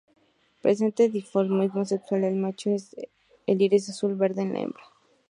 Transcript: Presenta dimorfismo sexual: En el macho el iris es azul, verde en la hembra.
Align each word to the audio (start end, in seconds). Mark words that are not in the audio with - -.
Presenta 0.63 1.03
dimorfismo 1.07 1.85
sexual: 1.85 2.23
En 2.23 2.33
el 2.33 2.39
macho 2.41 2.71
el 2.71 3.61
iris 3.61 3.83
es 3.83 3.89
azul, 3.91 4.15
verde 4.15 4.41
en 4.41 4.53
la 4.53 4.61
hembra. 4.61 4.83